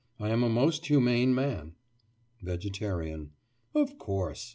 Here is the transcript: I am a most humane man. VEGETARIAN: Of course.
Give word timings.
I 0.19 0.29
am 0.31 0.41
a 0.41 0.49
most 0.49 0.87
humane 0.87 1.35
man. 1.35 1.75
VEGETARIAN: 2.41 3.33
Of 3.75 3.99
course. 3.99 4.49